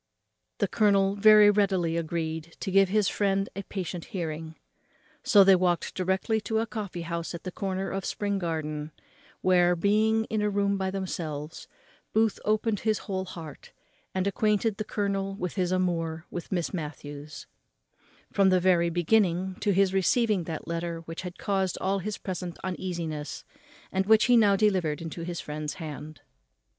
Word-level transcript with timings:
The 0.57 0.67
colonel 0.67 1.15
very 1.15 1.51
readily 1.51 1.95
agreed 1.95 2.57
to 2.61 2.71
give 2.71 2.89
his 2.89 3.07
friend 3.07 3.47
a 3.55 3.61
patient 3.61 4.05
hearing. 4.05 4.55
So 5.21 5.43
they 5.43 5.55
walked 5.55 5.93
directly 5.93 6.41
to 6.41 6.57
a 6.57 6.65
coffee 6.65 7.03
house 7.03 7.35
at 7.35 7.43
the 7.43 7.51
corner 7.51 7.91
of 7.91 8.03
Spring 8.03 8.39
Garden, 8.39 8.93
where, 9.41 9.75
being 9.75 10.23
in 10.23 10.41
a 10.41 10.49
room 10.49 10.75
by 10.75 10.89
themselves, 10.89 11.67
Booth 12.13 12.39
opened 12.43 12.79
his 12.79 12.97
whole 13.05 13.25
heart, 13.25 13.73
and 14.15 14.25
acquainted 14.25 14.77
the 14.77 14.83
colonel 14.85 15.35
with 15.35 15.53
his 15.53 15.71
amour 15.71 16.25
with 16.31 16.51
Miss 16.51 16.73
Matthews, 16.73 17.45
from 18.33 18.49
the 18.49 18.59
very 18.59 18.89
beginning 18.89 19.53
to 19.59 19.71
his 19.71 19.93
receiving 19.93 20.45
that 20.45 20.67
letter 20.67 21.01
which 21.01 21.21
had 21.21 21.37
caused 21.37 21.77
all 21.79 21.99
his 21.99 22.17
present 22.17 22.57
uneasiness, 22.63 23.43
and 23.91 24.07
which 24.07 24.25
he 24.25 24.35
now 24.35 24.55
delivered 24.55 24.99
into 24.99 25.21
his 25.21 25.39
friend's 25.39 25.75
hand. 25.75 26.21